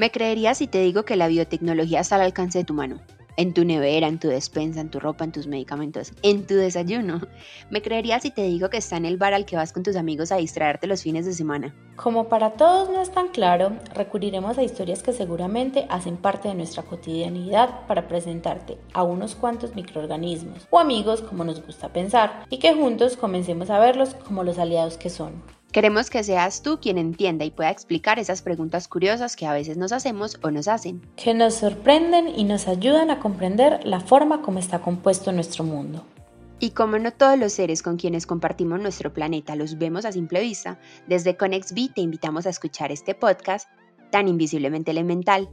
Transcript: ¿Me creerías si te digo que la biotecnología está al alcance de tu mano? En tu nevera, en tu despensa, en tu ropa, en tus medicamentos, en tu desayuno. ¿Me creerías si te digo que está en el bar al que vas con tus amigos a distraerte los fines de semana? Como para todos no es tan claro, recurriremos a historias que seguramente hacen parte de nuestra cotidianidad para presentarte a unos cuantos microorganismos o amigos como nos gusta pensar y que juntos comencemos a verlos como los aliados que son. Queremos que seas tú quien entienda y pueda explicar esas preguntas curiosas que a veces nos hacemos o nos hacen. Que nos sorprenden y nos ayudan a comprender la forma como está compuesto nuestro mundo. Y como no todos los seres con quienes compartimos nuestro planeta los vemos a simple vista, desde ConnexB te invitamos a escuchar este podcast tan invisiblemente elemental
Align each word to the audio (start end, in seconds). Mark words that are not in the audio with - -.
¿Me 0.00 0.10
creerías 0.10 0.56
si 0.56 0.66
te 0.66 0.80
digo 0.80 1.04
que 1.04 1.14
la 1.14 1.28
biotecnología 1.28 2.00
está 2.00 2.14
al 2.14 2.22
alcance 2.22 2.56
de 2.56 2.64
tu 2.64 2.72
mano? 2.72 3.02
En 3.36 3.52
tu 3.52 3.66
nevera, 3.66 4.08
en 4.08 4.18
tu 4.18 4.28
despensa, 4.28 4.80
en 4.80 4.88
tu 4.88 4.98
ropa, 4.98 5.24
en 5.24 5.32
tus 5.32 5.46
medicamentos, 5.46 6.14
en 6.22 6.46
tu 6.46 6.54
desayuno. 6.54 7.20
¿Me 7.68 7.82
creerías 7.82 8.22
si 8.22 8.30
te 8.30 8.44
digo 8.44 8.70
que 8.70 8.78
está 8.78 8.96
en 8.96 9.04
el 9.04 9.18
bar 9.18 9.34
al 9.34 9.44
que 9.44 9.56
vas 9.56 9.74
con 9.74 9.82
tus 9.82 9.96
amigos 9.96 10.32
a 10.32 10.36
distraerte 10.36 10.86
los 10.86 11.02
fines 11.02 11.26
de 11.26 11.34
semana? 11.34 11.74
Como 11.96 12.30
para 12.30 12.52
todos 12.52 12.88
no 12.88 13.02
es 13.02 13.10
tan 13.10 13.28
claro, 13.28 13.72
recurriremos 13.92 14.56
a 14.56 14.62
historias 14.62 15.02
que 15.02 15.12
seguramente 15.12 15.84
hacen 15.90 16.16
parte 16.16 16.48
de 16.48 16.54
nuestra 16.54 16.82
cotidianidad 16.82 17.86
para 17.86 18.08
presentarte 18.08 18.78
a 18.94 19.02
unos 19.02 19.34
cuantos 19.34 19.74
microorganismos 19.74 20.66
o 20.70 20.78
amigos 20.78 21.20
como 21.20 21.44
nos 21.44 21.62
gusta 21.62 21.92
pensar 21.92 22.46
y 22.48 22.58
que 22.58 22.72
juntos 22.72 23.18
comencemos 23.18 23.68
a 23.68 23.78
verlos 23.78 24.14
como 24.14 24.44
los 24.44 24.58
aliados 24.58 24.96
que 24.96 25.10
son. 25.10 25.59
Queremos 25.72 26.10
que 26.10 26.24
seas 26.24 26.62
tú 26.62 26.80
quien 26.80 26.98
entienda 26.98 27.44
y 27.44 27.52
pueda 27.52 27.70
explicar 27.70 28.18
esas 28.18 28.42
preguntas 28.42 28.88
curiosas 28.88 29.36
que 29.36 29.46
a 29.46 29.52
veces 29.52 29.76
nos 29.76 29.92
hacemos 29.92 30.36
o 30.42 30.50
nos 30.50 30.66
hacen. 30.66 31.00
Que 31.14 31.32
nos 31.32 31.54
sorprenden 31.54 32.28
y 32.28 32.42
nos 32.42 32.66
ayudan 32.66 33.08
a 33.12 33.20
comprender 33.20 33.78
la 33.84 34.00
forma 34.00 34.42
como 34.42 34.58
está 34.58 34.80
compuesto 34.80 35.30
nuestro 35.30 35.62
mundo. 35.62 36.04
Y 36.58 36.70
como 36.70 36.98
no 36.98 37.12
todos 37.12 37.38
los 37.38 37.52
seres 37.52 37.82
con 37.82 37.98
quienes 37.98 38.26
compartimos 38.26 38.80
nuestro 38.80 39.12
planeta 39.12 39.54
los 39.54 39.78
vemos 39.78 40.04
a 40.04 40.12
simple 40.12 40.40
vista, 40.40 40.80
desde 41.06 41.36
ConnexB 41.36 41.94
te 41.94 42.00
invitamos 42.00 42.46
a 42.46 42.50
escuchar 42.50 42.90
este 42.90 43.14
podcast 43.14 43.68
tan 44.10 44.26
invisiblemente 44.26 44.90
elemental 44.90 45.48